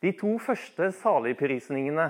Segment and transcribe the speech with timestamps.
[0.00, 2.06] De to første saligprisningene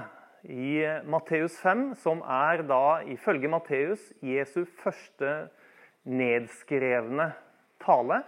[0.47, 0.77] i
[1.11, 5.49] Matteus 5, som er da ifølge Matteus Jesu første
[6.07, 7.33] nedskrevne
[7.83, 8.21] tale,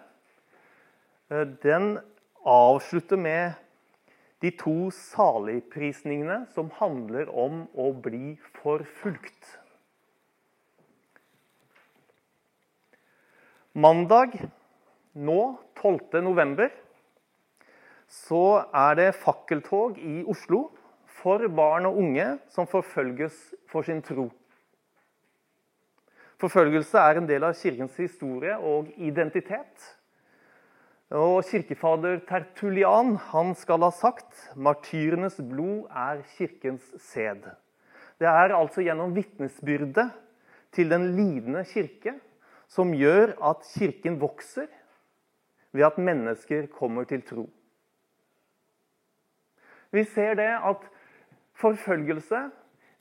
[1.31, 2.01] eh, den
[2.43, 3.55] avslutter med
[4.43, 9.59] de to saligprisningene som handler om å bli forfulgt.
[13.79, 14.35] Mandag
[15.15, 15.43] nå,
[15.79, 16.19] 12.
[16.27, 16.75] november,
[18.13, 20.67] så er det fakkeltog i Oslo
[21.23, 23.39] for barn og unge som forfølges
[23.73, 24.29] for sin tro.
[26.43, 29.87] Forfølgelse er en del av kirkens historie og identitet.
[31.13, 37.47] Og Kirkefader Tertulian han skal ha sagt martyrenes blod er kirkens sæd.
[38.21, 40.09] Det er altså gjennom vitnesbyrdet
[40.73, 42.17] til den lidende kirke
[42.69, 44.69] som gjør at kirken vokser
[45.73, 47.49] ved at mennesker kommer til tro.
[49.93, 50.85] Vi ser det at
[51.61, 52.49] forfølgelse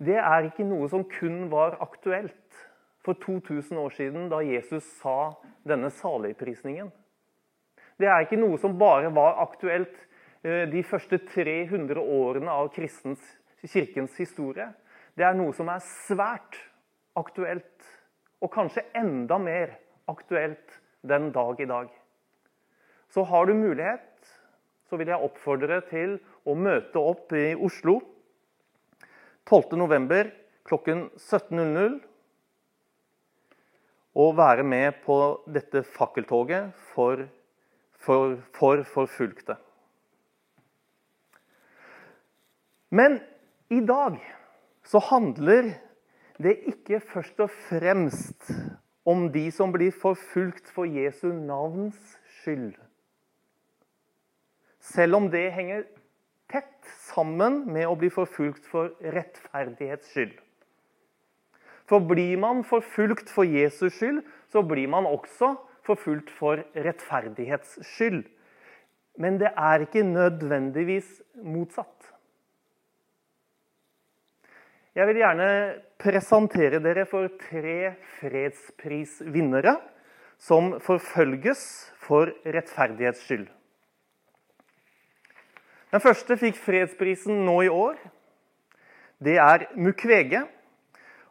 [0.01, 2.61] det er ikke noe som kun var aktuelt
[3.05, 5.33] for 2000 år siden, da Jesus sa
[5.67, 6.89] denne saligprisningen.
[8.01, 9.93] Det er ikke noe som bare var aktuelt
[10.43, 13.21] eh, de første 300 årene av kristens,
[13.61, 14.71] kirkens historie.
[15.13, 16.57] Det er noe som er svært
[17.17, 17.89] aktuelt,
[18.41, 19.75] og kanskje enda mer
[20.09, 21.89] aktuelt den dag i dag.
[23.11, 24.07] Så har du mulighet,
[24.89, 27.99] så vil jeg oppfordre til å møte opp i Oslo
[29.49, 30.31] 12.11.
[30.67, 31.99] klokken 17.00
[34.21, 37.23] og være med på dette fakkeltoget for,
[37.99, 38.37] for,
[38.83, 39.55] for.
[42.91, 43.19] Men
[43.71, 44.19] i dag
[44.83, 45.73] så handler
[46.41, 48.51] det ikke først og fremst
[49.07, 52.75] om de som blir forfulgt for Jesu navns skyld.
[54.81, 55.85] Selv om det henger
[56.51, 60.35] tett sammen med å bli forfulgt for rettferdighets skyld.
[61.89, 64.21] For blir man forfulgt for Jesus skyld,
[64.51, 65.55] så blir man også
[65.87, 68.23] forfulgt for rettferdighets skyld.
[69.19, 71.09] Men det er ikke nødvendigvis
[71.43, 72.11] motsatt.
[74.95, 75.47] Jeg vil gjerne
[75.99, 79.77] presentere dere for tre fredsprisvinnere
[80.41, 81.63] som forfølges
[82.01, 83.47] for rettferdighets skyld.
[85.91, 87.97] Den første fikk fredsprisen nå i år.
[89.19, 90.45] Det er Mukwege.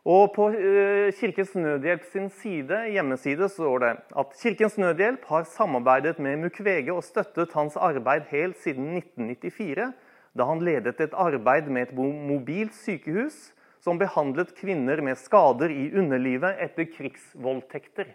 [0.05, 6.19] Og På eh, Kirkens Nødhjelp sin side, hjemmeside står det at Kirkens Nødhjelp har samarbeidet
[6.21, 9.91] med Mukwege og støttet hans arbeid helt siden 1994,
[10.37, 15.89] da han ledet et arbeid med et mobilt sykehus som behandlet kvinner med skader i
[15.97, 18.13] underlivet etter krigsvoldtekter.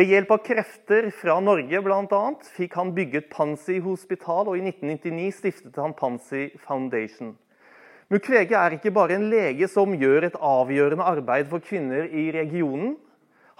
[0.00, 5.26] Ved hjelp av krefter fra Norge annet, fikk han bygget Pansi hospital, og i 1999
[5.36, 7.34] stiftet han Pansi Foundation.
[8.08, 12.94] Mukwege er ikke bare en lege som gjør et avgjørende arbeid for kvinner i regionen.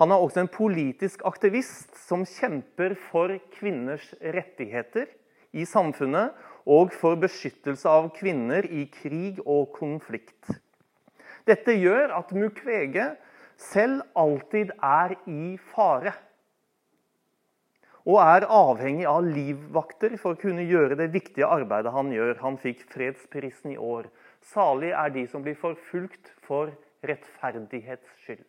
[0.00, 5.12] Han er også en politisk aktivist som kjemper for kvinners rettigheter
[5.52, 6.32] i samfunnet
[6.64, 10.56] og for beskyttelse av kvinner i krig og konflikt.
[11.44, 13.10] Dette gjør at Mukwege
[13.60, 16.16] selv alltid er i fare.
[18.08, 22.38] Og er avhengig av livvakter for å kunne gjøre det viktige arbeidet han gjør.
[22.40, 24.08] Han fikk fredsprisen i år.
[24.52, 26.72] Salig er de som blir forfulgt for
[27.04, 28.46] rettferdighets skyld.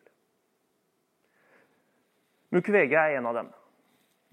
[2.52, 3.48] Mukwege er en av dem.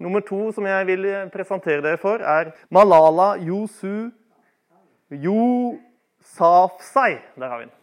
[0.00, 3.92] Nummer to som jeg vil presentere dere for, er Malala Yosafzai.
[7.36, 7.79] Der har vi den.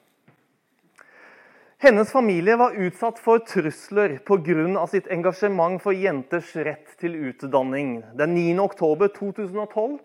[1.79, 4.87] Hennes familie var utsatt for trusler pga.
[4.87, 8.01] sitt engasjement for jenters rett til utdanning.
[8.17, 8.59] Den 9.
[8.59, 9.99] oktober 2012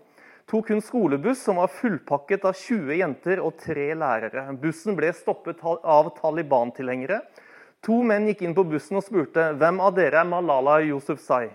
[0.52, 4.52] tok hun skolebuss som var fullpakket av 20 jenter og tre lærere.
[4.60, 7.22] Bussen ble stoppet av Taliban-tilhengere.
[7.80, 11.48] To menn gikk inn på bussen og spurte hvem av dere er Malala Yusufzai?».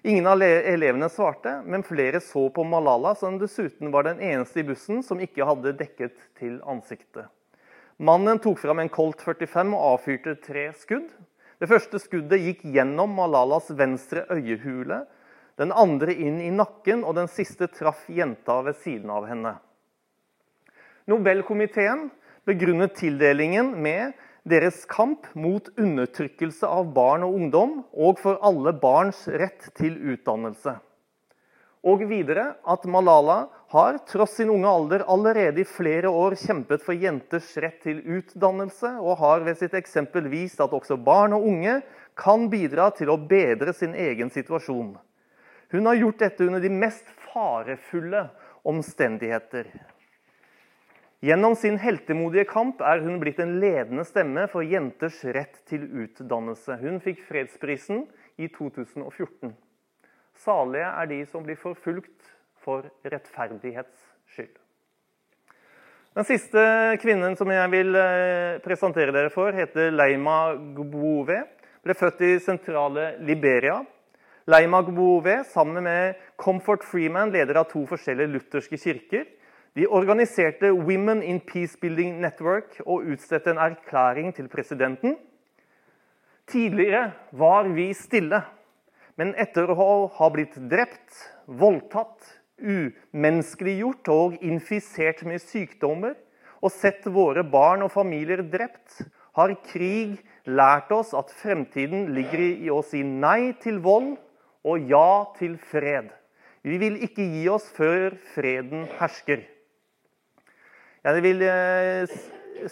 [0.00, 4.68] Ingen av elevene svarte, men flere så på Malala, som dessuten var den eneste i
[4.72, 7.28] bussen som ikke hadde dekket til ansiktet.
[7.96, 11.12] Mannen tok fram en Colt 45 og avfyrte tre skudd.
[11.62, 15.04] Det første skuddet gikk gjennom Malalas venstre øyehule,
[15.54, 19.54] den andre inn i nakken, og den siste traff jenta ved siden av henne.
[21.06, 22.08] Nobelkomiteen
[22.48, 29.22] begrunnet tildelingen med deres kamp mot undertrykkelse av barn og ungdom, og for alle barns
[29.30, 30.74] rett til utdannelse.
[31.84, 33.44] Og videre at Malala
[33.74, 38.94] har, tross sin unge alder, allerede i flere år kjempet for jenters rett til utdannelse,
[39.02, 41.80] og har ved sitt eksempel vist at også barn og unge
[42.16, 44.94] kan bidra til å bedre sin egen situasjon.
[45.74, 48.28] Hun har gjort dette under de mest farefulle
[48.64, 49.68] omstendigheter.
[51.24, 56.76] Gjennom sin heltemodige kamp er hun blitt en ledende stemme for jenters rett til utdannelse.
[56.80, 58.04] Hun fikk fredsprisen
[58.36, 59.54] i 2014.
[60.42, 62.32] Salige er de som blir forfulgt
[62.64, 64.54] for rettferdighets skyld.
[66.14, 66.60] Den siste
[67.02, 71.40] kvinnen som jeg vil eh, presentere dere for, heter Leima Gbove.
[71.82, 73.80] Ble født i sentrale Liberia.
[74.46, 79.24] Leima Gbove, sammen med Comfort Freeman, leder av to forskjellige lutherske kirker,
[79.74, 85.16] de organiserte Women in Peacebuilding Network og utstedte en erklæring til presidenten.
[86.46, 88.38] Tidligere var vi stille,
[89.20, 92.18] men etter å ha blitt drept, voldtatt,
[92.58, 96.16] umenneskeliggjort og infisert med sykdommer,
[96.64, 99.02] og sett våre barn og familier drept,
[99.34, 104.14] har krig lært oss at fremtiden ligger i å si nei til vold
[104.64, 106.12] og ja til fred.
[106.64, 109.42] Vi vil ikke gi oss før freden hersker.
[111.04, 112.14] Jeg vil eh,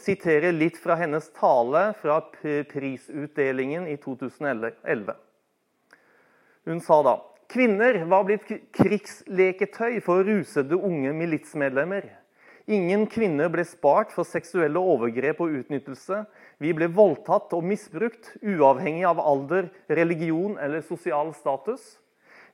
[0.01, 2.23] sitere litt fra hennes tale fra
[2.71, 5.13] prisutdelingen i 2011.
[6.65, 7.19] Hun sa da
[7.53, 12.07] Kvinner var blitt krigsleketøy for rusede unge militsmedlemmer.
[12.71, 16.23] Ingen kvinner ble spart for seksuelle overgrep og utnyttelse.
[16.63, 21.99] Vi ble voldtatt og misbrukt, uavhengig av alder, religion eller sosial status.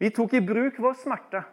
[0.02, 1.44] Vi tok i bruk vår smerte,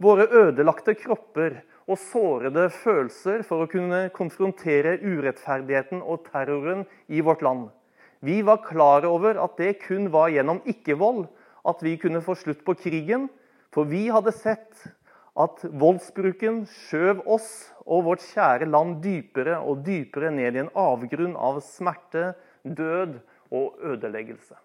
[0.00, 7.44] våre ødelagte kropper og sårede følelser for å kunne konfrontere urettferdigheten og terroren i vårt
[7.44, 7.68] land.
[8.24, 11.26] Vi var klar over at det kun var gjennom ikke-vold
[11.68, 13.28] at vi kunne få slutt på krigen,
[13.74, 14.86] for vi hadde sett
[15.38, 17.50] at voldsbruken skjøv oss
[17.86, 22.32] og vårt kjære land dypere og dypere ned i en avgrunn av smerte,
[22.64, 23.20] død
[23.54, 24.56] og ødeleggelse.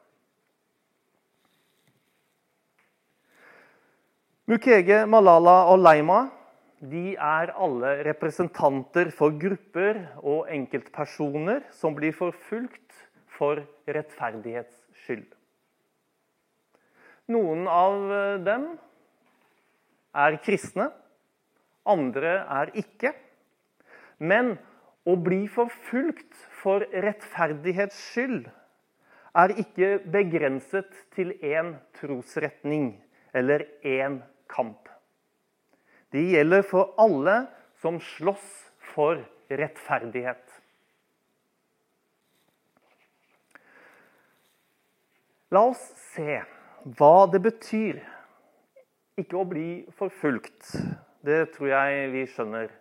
[4.45, 6.25] Mukege, Malala og Leima
[6.86, 13.00] de er alle representanter for grupper og enkeltpersoner som blir forfulgt
[13.38, 15.25] for rettferdighets skyld.
[17.31, 18.68] Noen av eh, dem
[20.16, 20.92] er kristne,
[21.86, 23.13] andre er ikke.
[24.22, 24.56] Men
[25.06, 28.45] å bli forfulgt for rettferdighets skyld
[29.36, 32.94] er ikke begrenset til én trosretning
[33.36, 34.21] eller én
[34.51, 34.88] kamp.
[36.13, 37.42] Det gjelder for alle
[37.81, 38.45] som slåss
[38.94, 39.19] for
[39.51, 40.44] rettferdighet.
[45.51, 45.81] La oss
[46.13, 46.39] se
[46.86, 48.02] hva det betyr
[49.18, 50.76] ikke å bli forfulgt,
[51.26, 52.74] det tror jeg vi skjønner.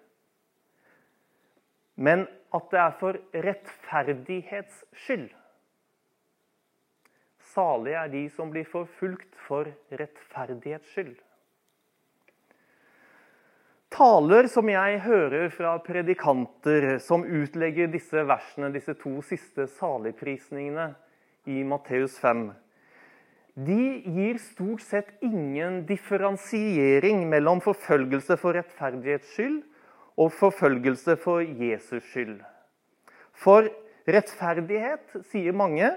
[1.97, 5.31] Men at det er for rettferdighets skyld.
[7.55, 11.15] Salige er de som blir forfulgt for rettferdighets skyld.
[13.95, 20.89] Taler som jeg hører fra predikanter som utlegger disse versene, disse to siste saligprisningene
[21.47, 22.49] i Matteus 5,
[23.55, 29.61] de gir stort sett ingen differensiering mellom forfølgelse for rettferdighets skyld
[30.19, 32.41] og forfølgelse for Jesus skyld.
[33.35, 33.69] For
[34.11, 35.93] rettferdighet, sier mange,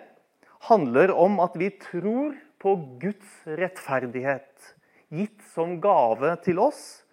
[0.70, 4.74] handler om at vi tror på Guds rettferdighet,
[5.14, 7.04] gitt som gave til oss.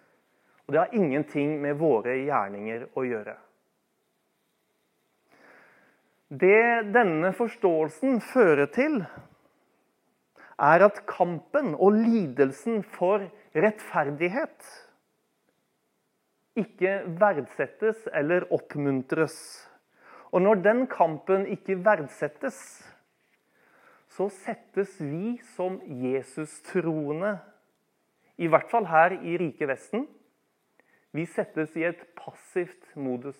[0.65, 3.37] Og det har ingenting med våre gjerninger å gjøre.
[6.29, 9.03] Det denne forståelsen fører til,
[10.59, 13.23] er at kampen og lidelsen for
[13.55, 14.69] rettferdighet
[16.55, 19.35] ikke verdsettes eller oppmuntres.
[20.31, 22.57] Og når den kampen ikke verdsettes,
[24.15, 27.37] så settes vi som Jesus-troende,
[28.37, 30.07] i hvert fall her i rike Vesten,
[31.15, 33.39] vi settes i et passivt modus.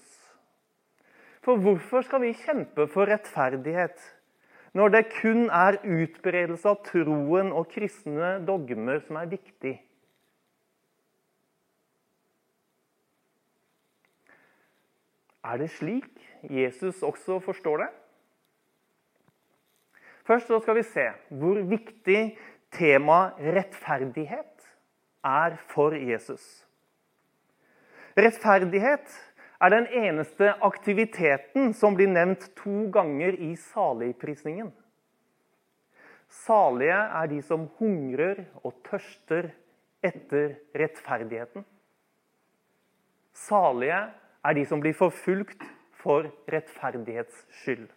[1.43, 4.00] For hvorfor skal vi kjempe for rettferdighet
[4.75, 9.75] når det kun er utbredelse av troen og kristne dogmer som er viktig.
[15.46, 16.10] Er det slik
[16.50, 17.91] Jesus også forstår det?
[20.25, 22.22] Først skal vi se hvor viktig
[22.75, 24.67] temaet rettferdighet
[25.24, 26.44] er for Jesus.
[28.17, 29.15] Rettferdighet
[29.62, 34.71] er den eneste aktiviteten som blir nevnt to ganger i saligprisningen.
[36.27, 39.51] Salige er de som hungrer og tørster
[40.03, 41.65] etter rettferdigheten.
[43.35, 44.01] Salige
[44.45, 45.63] er de som blir forfulgt
[46.01, 47.88] for rettferdighets skyld.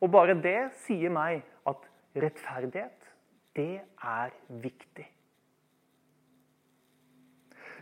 [0.00, 3.08] Og bare det sier meg at rettferdighet
[3.56, 5.06] det er viktig.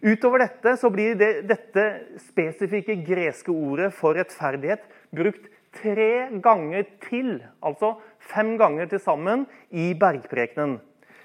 [0.02, 1.84] Utover dette så blir det, dette
[2.28, 7.96] spesifikke greske ordet for rettferdighet brukt tre ganger til, altså
[8.30, 10.78] fem ganger til sammen, i bergprekenen.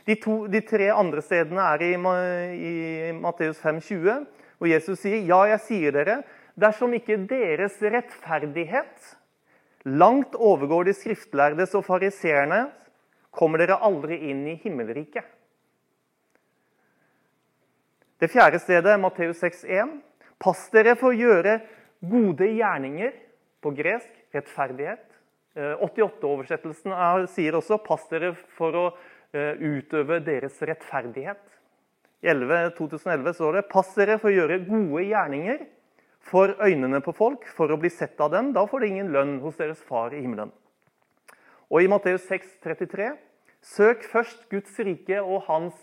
[0.08, 4.26] De, to, de tre andre stedene er i, i Matteus 5,20,
[4.58, 6.24] hvor Jesus sier, 'Ja, jeg sier dere,
[6.60, 9.14] dersom ikke deres rettferdighet
[9.86, 12.68] langt overgår de skriftlærdes og fariseerne,
[13.32, 15.43] kommer dere aldri inn i himmelriket.'
[18.24, 19.98] Det fjerde stedet, Matteus 6,1.
[20.40, 21.58] Pass dere for å gjøre
[22.08, 23.10] gode gjerninger,
[23.60, 25.02] på gresk rettferdighet.
[25.60, 28.84] 88-oversettelsen eh, sier også 'pass dere for å
[29.36, 31.42] eh, utøve deres rettferdighet'.
[32.24, 35.66] I 11, 2011 står det 'pass dere for å gjøre gode gjerninger'
[36.24, 38.54] for øynene på folk, for å bli sett av dem.
[38.56, 40.54] Da får de ingen lønn hos deres far i himmelen.
[41.68, 43.12] Og i Matteus 6, 33,
[43.60, 45.76] Søk først Guds rike og hans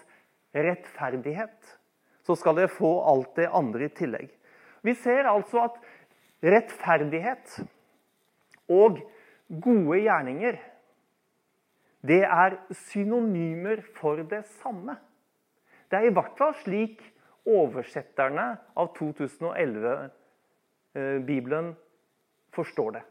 [0.56, 1.76] rettferdighet
[2.30, 4.28] så skal dere få alt det andre i tillegg.
[4.86, 5.74] Vi ser altså at
[6.40, 7.60] rettferdighet
[8.70, 9.00] og
[9.50, 10.56] gode gjerninger
[12.06, 12.56] det er
[12.86, 14.94] synonymer for det samme.
[15.90, 17.02] Det er i hvert fall slik
[17.50, 18.46] oversetterne
[18.78, 21.78] av 2011-bibelen eh,
[22.54, 23.02] forstår det.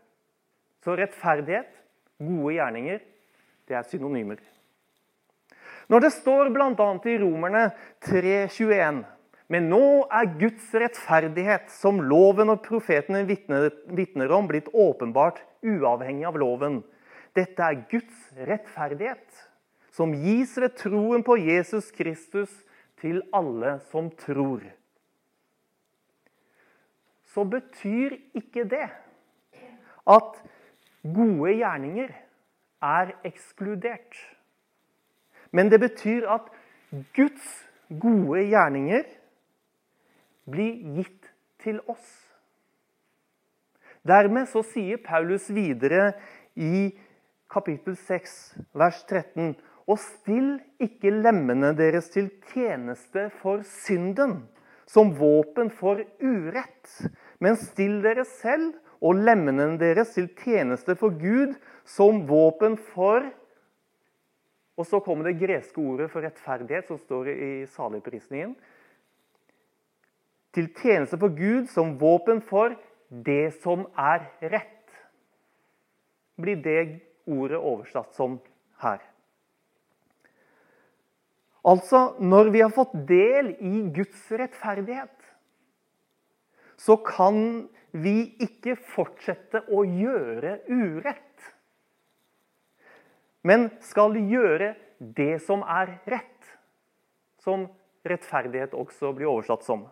[0.82, 1.70] Så rettferdighet,
[2.18, 3.00] gode gjerninger,
[3.68, 4.40] det er synonymer.
[5.89, 6.89] Når det står bl.a.
[7.10, 7.69] i Romerne
[8.05, 9.05] 3,21
[9.50, 16.38] men nå er Guds rettferdighet, som loven og profetene vitner om, blitt åpenbart uavhengig av
[16.38, 16.84] loven.
[17.34, 19.25] Dette er Guds rettferdighet,
[19.89, 22.53] som gis ved troen på Jesus Kristus
[23.01, 24.62] til alle som tror.
[27.34, 28.86] Så betyr ikke det
[30.10, 30.41] at
[31.01, 32.13] gode gjerninger
[32.86, 34.13] er ekskludert.
[35.51, 36.50] Men det betyr at
[37.15, 37.46] Guds
[37.89, 39.06] gode gjerninger
[40.50, 41.29] blir gitt
[41.62, 42.10] til oss.
[44.08, 46.13] Dermed så sier Paulus videre
[46.56, 46.89] i
[47.51, 48.38] kapittel 6,
[48.77, 49.56] vers 13.:
[49.89, 54.44] Og still ikke lemmene deres til tjeneste for synden,
[54.86, 61.56] som våpen for urett, men still dere selv og lemmene deres til tjeneste for Gud,
[61.86, 63.25] som våpen for
[64.80, 68.54] og så kommer det greske ordet for rettferdighet, som står i saligprisningen.
[70.56, 72.78] Til tjeneste for Gud som våpen for
[73.10, 74.96] det som er rett.
[76.40, 76.84] Blir det
[77.28, 78.40] ordet oversatt som
[78.80, 79.04] her.
[81.68, 85.12] Altså, når vi har fått del i Guds rettferdighet,
[86.80, 91.29] så kan vi ikke fortsette å gjøre urett
[93.46, 96.51] men skal gjøre det som er rett,
[97.43, 97.67] som
[98.08, 99.88] rettferdighet også blir oversatt som.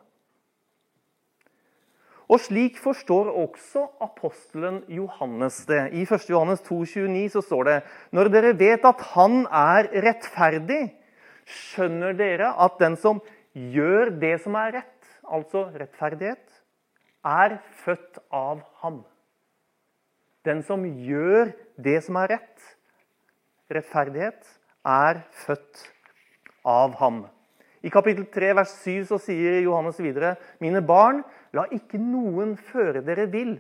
[2.27, 5.93] Og Slik forstår også apostelen Johannes det.
[5.95, 6.27] I 1.
[6.27, 7.77] Johannes 2,29 så står det
[8.11, 10.81] Når dere vet at han er rettferdig,
[11.47, 13.21] skjønner dere at den som
[13.55, 16.43] gjør det som er rett, altså rettferdighet,
[17.23, 18.99] er født av ham.
[20.43, 22.73] Den som gjør det som er rett,
[23.71, 24.47] rettferdighet
[24.88, 25.83] er født
[26.67, 27.25] av ham.
[27.86, 31.21] I kapittel 3, vers 7 så sier Johannes videre.: Mine barn,
[31.53, 33.57] la ikke noen føre dere vill.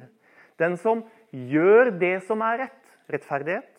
[0.59, 2.83] Den som gjør det som er rett,
[3.13, 3.69] rettferdighet,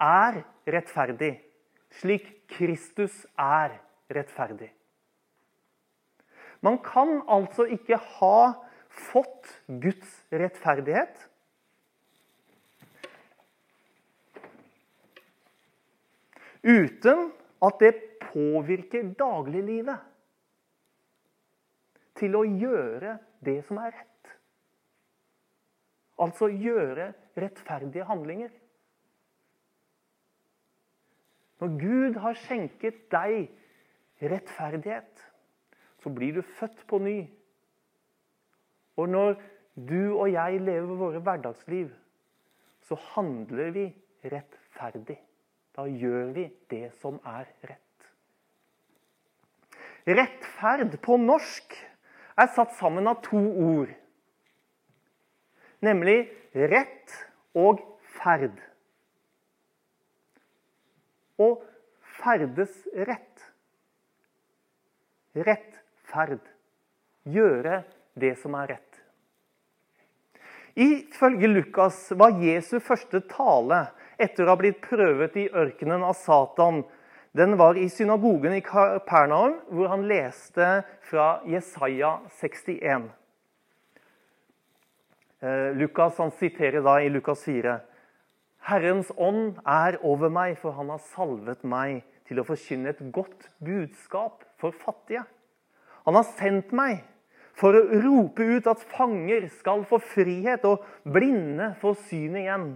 [0.00, 1.34] er rettferdig,
[2.00, 3.76] slik Kristus er
[4.12, 4.70] rettferdig.
[6.64, 8.38] Man kan altså ikke ha
[8.88, 11.26] fått Guds rettferdighet
[16.64, 17.30] uten
[17.64, 17.92] at det
[18.32, 20.10] påvirker dagliglivet
[22.18, 24.34] til å gjøre det som er rett.
[26.24, 28.52] Altså gjøre rettferdige handlinger.
[31.60, 33.48] Når Gud har skjenket deg
[34.22, 35.24] rettferdighet,
[36.02, 37.18] så blir du født på ny.
[39.00, 39.36] Og når
[39.74, 41.90] du og jeg lever våre hverdagsliv,
[42.84, 43.86] så handler vi
[44.30, 45.18] rettferdig.
[45.74, 47.80] Da gjør vi det som er rett.
[50.04, 51.74] Rettferd på norsk
[52.38, 53.90] er satt sammen av to ord.
[55.84, 56.18] Nemlig
[56.54, 57.14] rett
[57.58, 57.82] og
[58.20, 58.56] ferd.
[61.40, 61.48] Å
[62.20, 63.46] ferdes rett.
[65.34, 66.42] Rettferd.
[67.24, 67.82] Gjøre
[68.20, 69.00] det som er rett.
[70.74, 73.86] Ifølge Lukas var Jesu første tale
[74.18, 76.82] etter å ha blitt prøvet i ørkenen av Satan,
[77.34, 83.08] den var i synagogen i Kapernaum, hvor han leste fra Jesaja 61.
[85.42, 87.80] Eh, Lukas han siterer da i Lukas 4.:
[88.70, 93.50] Herrens ånd er over meg, for han har salvet meg til å forkynne et godt
[93.58, 95.26] budskap for fattige.
[96.06, 97.02] Han har sendt meg
[97.58, 102.68] for å rope ut at fanger skal få frihet, og blinde få syn igjen.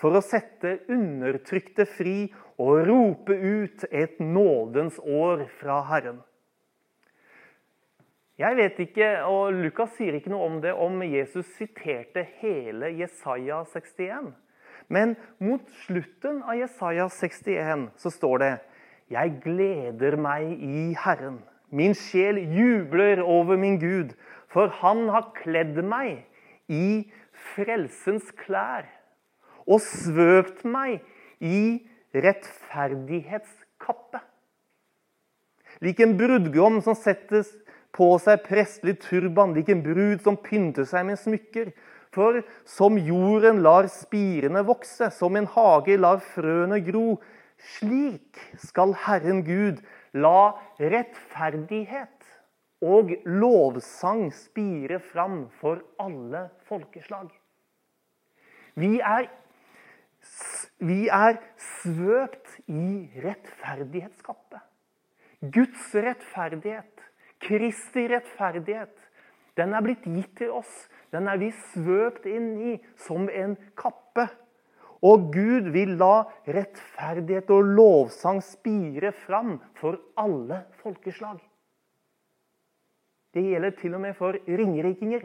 [0.00, 2.30] For å sette undertrykte fri
[2.60, 6.22] og rope ut et nådens år fra Herren.
[8.40, 13.58] Jeg vet ikke, og Lukas sier ikke noe om det, om Jesus siterte hele Jesaja
[13.68, 14.30] 61.
[14.88, 15.12] Men
[15.44, 18.52] mot slutten av Jesaja 61 så står det
[19.12, 21.42] Jeg gleder meg i Herren.
[21.68, 24.16] Min sjel jubler over min Gud,
[24.48, 26.24] for han har kledd meg
[26.72, 27.10] i
[27.52, 28.88] frelsens klær
[29.70, 30.98] og svøpt meg
[31.38, 31.86] i
[32.16, 34.18] rettferdighetskappe.
[35.80, 37.48] Lik en brudgom som settes
[37.94, 41.72] på seg prestlig turban, lik en brud som pynter seg med smykker.
[42.10, 47.20] For som jorden lar spirene vokse, som en hage lar frøene gro,
[47.78, 49.78] slik skal Herren Gud
[50.18, 52.08] la rettferdighet
[52.82, 57.28] og lovsang spire fram for alle folkeslag.
[58.74, 59.28] Vi er,
[60.80, 61.38] vi er
[61.82, 64.60] svøpt i rettferdighetskappe.
[65.40, 67.00] Guds rettferdighet
[67.40, 68.92] Kristi rettferdighet,
[69.56, 70.70] den er blitt gitt til oss.
[71.10, 74.28] Den er vi svøpt inn i som en kappe.
[75.00, 81.40] Og Gud vil la rettferdighet og lovsang spire fram for alle folkeslag.
[83.32, 85.24] Det gjelder til og med for ringerikinger.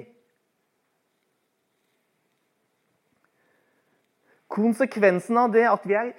[4.56, 6.14] Konsekvensen av det at vi er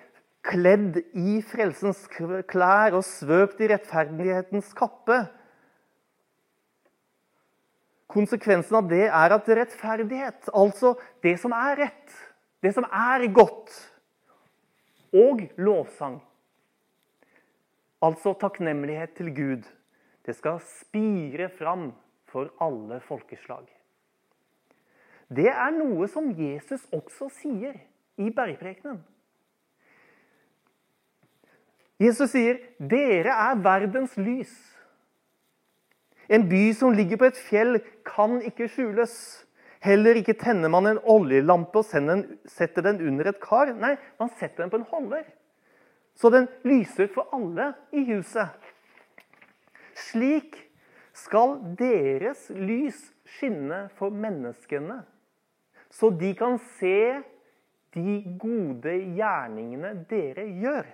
[0.47, 2.05] kledd i frelsens
[2.51, 5.25] klær og svøpt i rettferdighetens kappe,
[8.17, 12.15] Konsekvensen av det er at rettferdighet, altså det som er rett,
[12.65, 13.73] det som er godt,
[15.17, 16.21] og lovsang,
[18.05, 19.67] altså takknemlighet til Gud,
[20.27, 21.91] det skal spire fram
[22.31, 23.67] for alle folkeslag.
[25.27, 27.75] Det er noe som Jesus også sier
[28.17, 29.03] i bergprekenen.
[32.01, 34.57] Jesus sier, 'Dere er verdens lys'.
[36.29, 39.47] En by som ligger på et fjell, kan ikke skjules.
[39.81, 41.87] Heller ikke tenner man en oljelampe og
[42.51, 43.73] setter den under et kar.
[43.73, 45.25] Nei, man setter den på en holder.
[46.17, 48.49] Så den lyser for alle i huset.
[49.95, 50.57] Slik
[51.17, 52.99] skal deres lys
[53.37, 55.01] skinne for menneskene,
[55.91, 57.23] så de kan se
[57.97, 60.89] de gode gjerningene dere gjør,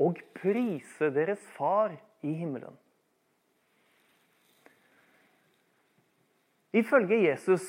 [0.00, 1.92] og prise deres Far
[2.24, 2.72] i himmelen.
[6.72, 7.66] Ifølge Jesus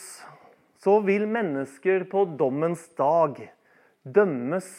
[0.82, 3.38] så vil mennesker på dommens dag
[4.02, 4.70] dømmes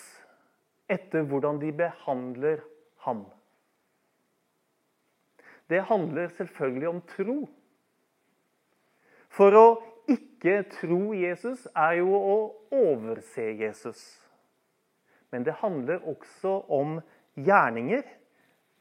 [0.91, 2.63] etter hvordan de behandler
[3.05, 3.25] ham.
[5.71, 7.37] Det handler selvfølgelig om tro.
[9.33, 9.67] For å
[10.43, 12.39] ikke tro Jesus er jo å
[12.75, 14.01] overse Jesus.
[15.31, 16.99] Men det handler også om
[17.39, 18.03] gjerninger.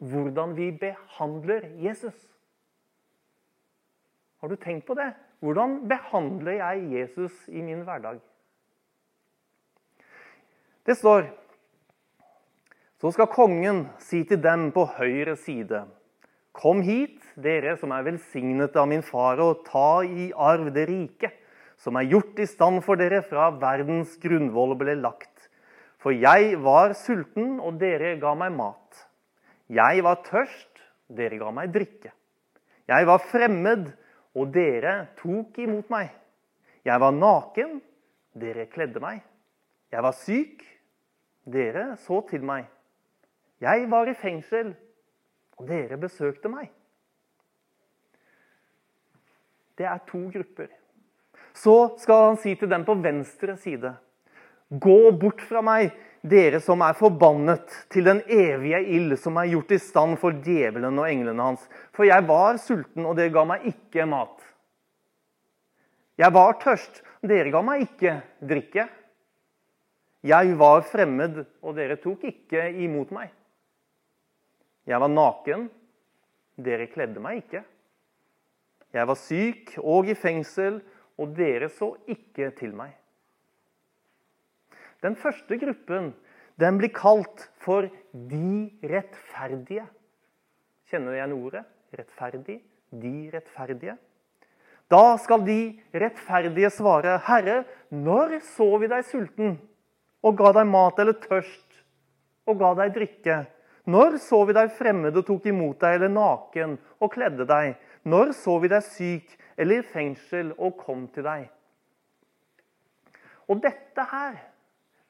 [0.01, 2.17] Hvordan vi behandler Jesus.
[4.41, 5.11] Har du tenkt på det?
[5.39, 8.17] Hvordan behandler jeg Jesus i min hverdag?
[10.85, 11.29] Det står
[13.01, 15.87] Så skal kongen si til dem på høyre side.:
[16.53, 21.31] Kom hit, dere som er velsignet av min far, og ta i arv det rike,
[21.81, 25.49] som er gjort i stand for dere fra verdens grunnvoll ble lagt.
[26.01, 29.05] For jeg var sulten, og dere ga meg mat.
[29.71, 32.11] Jeg var tørst, dere ga meg drikke.
[32.89, 33.91] Jeg var fremmed,
[34.37, 36.11] og dere tok imot meg.
[36.85, 37.79] Jeg var naken,
[38.37, 39.21] dere kledde meg.
[39.91, 40.61] Jeg var syk,
[41.45, 42.69] dere så til meg.
[43.61, 44.73] Jeg var i fengsel,
[45.57, 46.71] og dere besøkte meg.
[49.77, 50.69] Det er to grupper.
[51.53, 53.93] Så skal han si til dem på venstre side.:
[54.71, 59.73] Gå bort fra meg, dere som er forbannet til den evige ild, som er gjort
[59.75, 61.65] i stand for djevelen og englene hans.
[61.95, 64.37] For jeg var sulten, og dere ga meg ikke mat.
[66.21, 68.87] Jeg var tørst, dere ga meg ikke drikke.
[70.21, 73.31] Jeg var fremmed, og dere tok ikke imot meg.
[74.85, 75.67] Jeg var naken,
[76.61, 77.63] dere kledde meg ikke.
[78.93, 80.81] Jeg var syk og i fengsel,
[81.21, 82.95] og dere så ikke til meg.
[85.01, 86.13] Den første gruppen
[86.59, 89.85] Den blir kalt for de rettferdige.
[90.91, 91.63] Kjenner du igjen ordet?
[91.97, 92.57] Rettferdig.
[92.91, 93.95] De rettferdige.
[94.91, 99.55] Da skal de rettferdige svare, 'Herre, når så vi deg sulten
[100.21, 101.79] og ga deg mat eller tørst
[102.45, 103.47] og ga deg drikke?'
[103.87, 108.33] 'Når så vi deg fremmed og tok imot deg, eller naken og kledde deg?' 'Når
[108.35, 111.49] så vi deg syk eller i fengsel og kom til deg?'
[113.51, 114.37] Og dette her,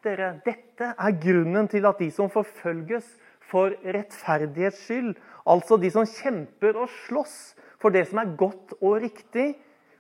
[0.04, 3.06] dere, dette er grunnen til at de som forfølges
[3.52, 9.02] for rettferdighets skyld, altså de som kjemper og slåss for det som er godt og
[9.04, 9.54] riktig,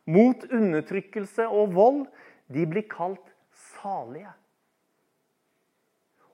[0.09, 2.05] mot undertrykkelse og vold,
[2.49, 3.27] de blir kalt
[3.77, 4.31] salige.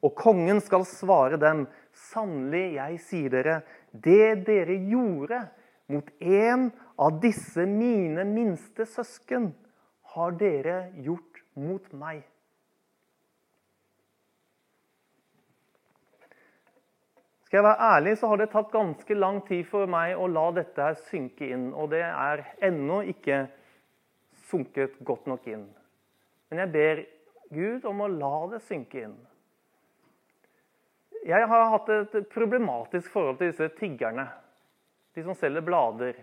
[0.05, 1.65] Og kongen skal svare dem,
[2.11, 3.55] sannelig, jeg sier dere,
[3.91, 5.41] det dere gjorde
[5.87, 9.51] mot en av disse mine minste søsken,
[10.17, 12.23] har dere gjort mot meg.
[17.47, 20.49] Skal jeg være ærlig, så har det tatt ganske lang tid for meg å la
[20.57, 21.69] dette her synke inn.
[21.71, 23.45] Og det er ennå ikke
[24.49, 25.63] sunket godt nok inn.
[26.49, 27.01] Men jeg ber
[27.55, 29.15] Gud om å la det synke inn.
[31.27, 34.27] Jeg har hatt et problematisk forhold til disse tiggerne.
[35.17, 36.13] De som selger blader.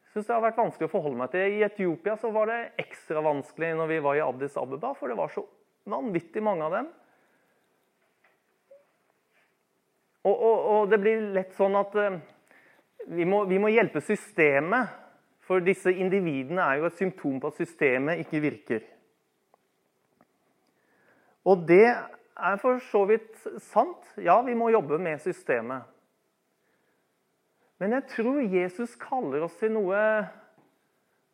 [0.00, 1.58] Jeg synes det har vært vanskelig å forholde meg til.
[1.58, 5.18] I Etiopia så var det ekstra vanskelig når vi var i Addis Abeba, for det
[5.18, 5.44] var så
[5.92, 6.88] vanvittig mange av dem.
[10.22, 12.16] Og, og, og det blir lett sånn at uh,
[13.12, 14.96] vi, må, vi, må, hjelpe systemet.
[15.44, 18.88] For disse individene er jo et symptom på at systemet ikke virker.
[21.52, 21.84] Og det
[22.36, 23.34] er for så vidt
[23.68, 24.06] sant.
[24.16, 25.88] Ja, vi må jobbe med systemet.
[27.82, 29.98] Men jeg tror Jesus kaller oss til noe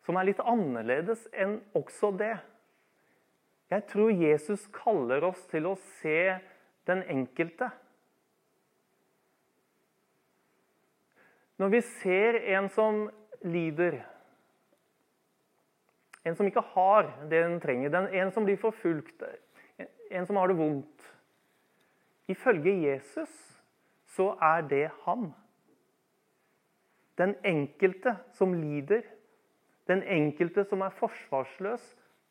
[0.07, 2.35] som er litt annerledes enn også det.
[3.69, 6.39] Jeg tror Jesus kaller oss til å se
[6.89, 7.69] den enkelte.
[11.61, 13.03] Når vi ser en som
[13.45, 13.99] lider,
[16.25, 19.21] en som ikke har det den trenger, en som blir forfulgt,
[20.09, 21.09] en som har det vondt
[22.29, 23.31] Ifølge Jesus
[24.13, 25.31] så er det han.
[27.17, 29.01] Den enkelte som lider,
[29.89, 31.83] den enkelte som er forsvarsløs,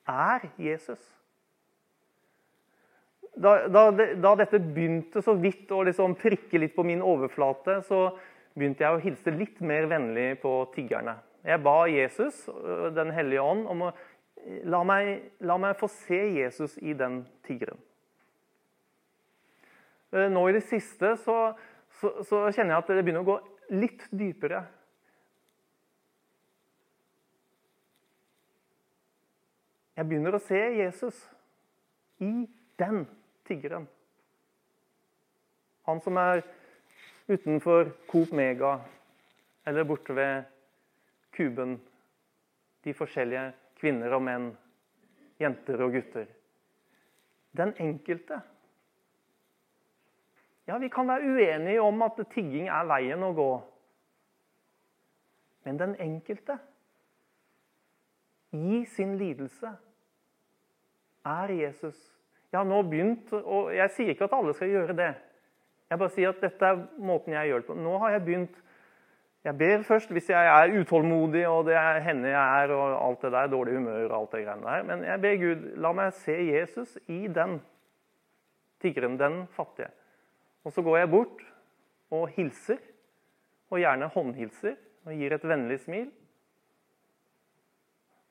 [0.09, 1.03] er Jesus.
[3.39, 8.09] Da, da, da dette begynte så vidt å liksom prikke litt på min overflate, så
[8.59, 11.19] begynte jeg å hilse litt mer vennlig på tiggerne.
[11.47, 13.93] Jeg ba Jesus, øh, Den hellige ånd, om å
[14.65, 17.79] la meg, la meg få se Jesus i den tiggeren.
[20.13, 21.53] Øh, nå i det siste så,
[22.01, 23.39] så, så, kjenner jeg at det begynner å gå
[23.77, 24.63] litt dypere.
[29.99, 31.19] Jeg begynner å se Jesus
[32.23, 32.47] i
[32.79, 33.03] den
[33.49, 33.89] tiggeren.
[35.89, 36.45] Han som er
[37.29, 38.79] utenfor Coop Mega
[39.67, 40.47] eller borte ved
[41.35, 41.81] Kuben.
[42.85, 44.51] De forskjellige kvinner og menn,
[45.41, 46.29] jenter og gutter.
[47.57, 48.41] Den enkelte.
[50.69, 53.51] Ja, vi kan være uenige om at tigging er veien å gå.
[55.65, 56.59] Men den enkelte,
[58.53, 59.71] i sin lidelse,
[61.29, 61.97] er Jesus.
[62.53, 65.11] Jeg har nå begynt, og jeg sier ikke at alle skal gjøre det.
[65.89, 67.77] Jeg bare sier at dette er måten jeg gjør det på.
[67.77, 68.63] Nå har jeg begynt
[69.49, 73.23] Jeg ber først hvis jeg er utålmodig, og det er henne jeg er, og alt
[73.25, 74.83] det der, dårlig humør og alt det greiene der.
[74.91, 77.55] Men jeg ber Gud, la meg se Jesus i den
[78.83, 79.89] tiggeren, den fattige.
[80.69, 81.41] Og så går jeg bort
[82.13, 82.83] og hilser,
[83.71, 86.11] og gjerne håndhilser, og gir et vennlig smil.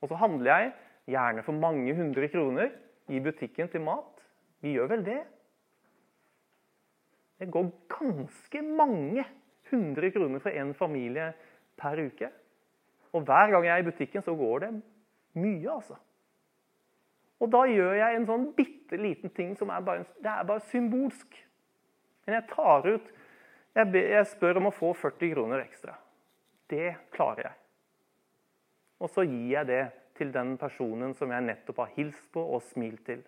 [0.02, 0.72] Og så handler jeg,
[1.08, 2.70] gjerne for mange hundre kroner,
[3.10, 4.22] i butikken til mat.
[4.62, 5.20] Vi gjør vel det?
[7.40, 9.26] Det går ganske mange
[9.72, 11.32] hundre kroner for én familie
[11.80, 12.30] per uke.
[13.14, 14.72] Og hver gang jeg er i butikken, så går det
[15.38, 15.98] mye, altså.
[17.40, 20.66] Og da gjør jeg en sånn bitte liten ting som er bare, det er bare
[20.72, 21.38] symbolsk.
[22.26, 23.14] Men jeg tar ut
[23.78, 25.94] jeg, jeg spør om å få 40 kroner ekstra.
[26.68, 27.58] Det klarer jeg.
[28.98, 29.84] Og så gir jeg det
[30.18, 33.22] til den personen som jeg nettopp har hilst på og smilt til.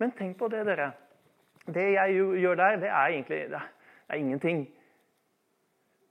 [0.00, 0.94] Men tenk på det, dere.
[1.66, 4.64] Det jeg gjør der, det er egentlig det er ingenting.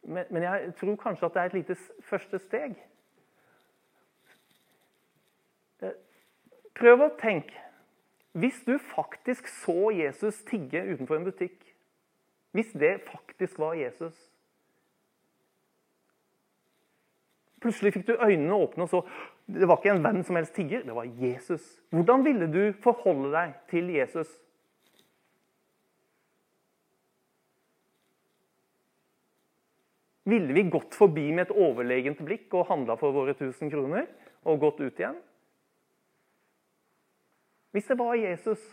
[0.06, 2.76] Men, men jeg tror kanskje at det er et lite første steg.
[5.82, 5.96] Eh,
[6.78, 7.62] prøv å tenke.
[8.36, 11.62] Hvis du faktisk så Jesus tigge utenfor en butikk,
[12.56, 14.15] hvis det faktisk var Jesus
[17.60, 19.02] Plutselig fikk du øynene åpne og så
[19.48, 21.63] Det var ikke en venn som helst tigger, det var Jesus.
[21.89, 24.30] Hvordan ville du forholde deg til Jesus?
[30.26, 34.08] Ville vi gått forbi med et overlegent blikk og handla for våre 1000 kroner
[34.46, 35.20] og gått ut igjen?
[37.76, 38.64] Hvis det var Jesus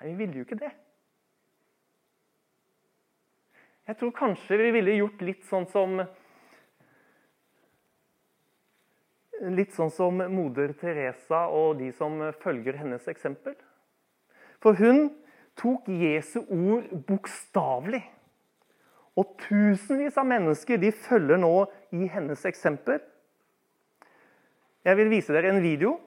[0.00, 0.70] Nei, vi ville jo ikke det.
[3.90, 6.00] Jeg tror kanskje vi ville gjort litt sånn som
[9.40, 13.54] Litt sånn som moder Teresa og de som følger hennes eksempel.
[14.60, 15.08] For hun
[15.60, 18.02] tok Jesu ord bokstavelig.
[19.18, 21.54] Og tusenvis av mennesker de følger nå
[21.96, 23.00] i hennes eksempel.
[24.86, 25.98] Jeg vil vise dere en video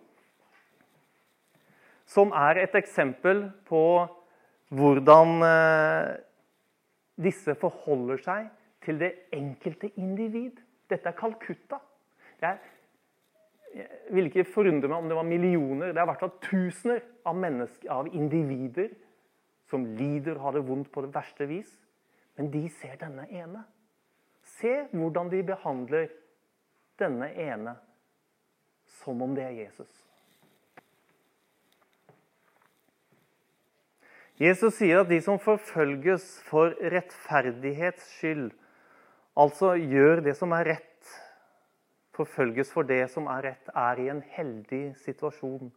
[2.10, 3.84] som er et eksempel på
[4.74, 6.12] hvordan eh,
[7.22, 8.48] disse forholder seg
[8.84, 10.58] til det enkelte individ.
[10.90, 11.80] Dette er Calcutta.
[12.40, 12.58] Det er,
[13.78, 17.02] jeg vil ikke forundre meg om det var millioner, det er i hvert fall tusener
[17.26, 17.40] av,
[17.94, 18.92] av individer
[19.74, 21.72] som lider og har det vondt på det verste vis.
[22.38, 23.66] Men de ser denne ene.
[24.60, 26.12] Se hvordan de behandler
[27.02, 27.74] denne ene
[29.00, 29.92] som om det er Jesus.
[34.42, 38.50] Jesus sier at de som forfølges for rettferdighets skyld,
[39.38, 40.90] altså gjør det som er rett,
[42.18, 45.70] forfølges for det som er rett, er i en heldig situasjon,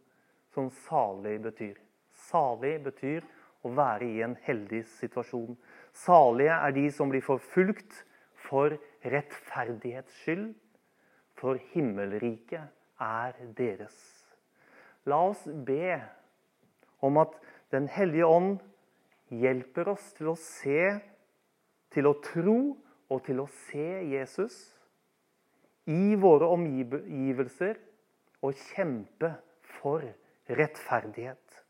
[0.53, 1.77] som salig betyr.
[2.27, 3.25] Salig betyr
[3.67, 5.57] å være i en heldig situasjon.
[5.95, 8.03] Salige er de som blir forfulgt
[8.47, 10.53] for rettferdighets skyld,
[11.37, 12.71] for himmelriket
[13.03, 13.97] er deres.
[15.05, 15.99] La oss be
[17.05, 18.61] om at Den hellige ånd
[19.27, 20.83] hjelper oss til å se,
[21.91, 22.77] til å tro
[23.11, 24.55] og til å se Jesus
[25.91, 27.75] i våre omgivelser
[28.39, 29.33] og kjempe
[29.81, 30.07] for
[30.47, 31.66] rettferdighet.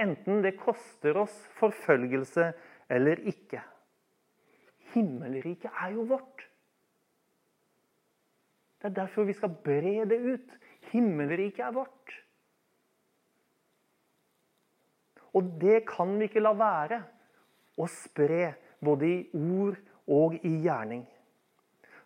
[0.00, 2.52] Enten det koster oss forfølgelse
[2.90, 3.60] eller ikke.
[4.94, 6.46] Himmelriket er jo vårt.
[8.80, 10.56] Det er derfor vi skal bre det ut.
[10.90, 12.16] Himmelriket er vårt.
[15.36, 17.02] Og det kan vi ikke la være
[17.78, 19.76] å spre, både i ord
[20.10, 21.04] og i gjerning.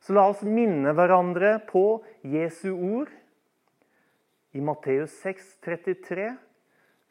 [0.02, 3.12] Så la oss minne hverandre på Jesu ord
[4.52, 6.34] i Matteus 6, 33.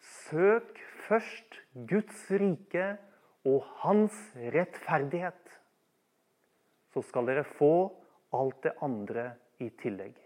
[0.04, 2.88] Søk først Guds rike
[3.48, 4.16] og hans
[4.56, 5.56] rettferdighet.
[6.94, 7.74] Så skal dere få
[8.36, 9.32] alt det andre
[9.64, 10.23] i tillegg.